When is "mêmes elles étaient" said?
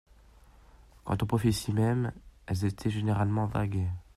1.73-2.89